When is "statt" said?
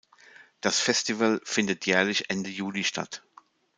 2.85-3.21